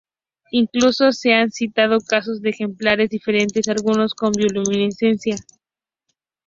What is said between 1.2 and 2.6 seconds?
han citado casos de